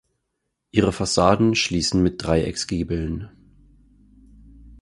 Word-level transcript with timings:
Ihre 0.71 0.93
Fassaden 0.93 1.53
schließen 1.53 2.01
mit 2.01 2.23
Dreiecksgiebeln. 2.25 3.29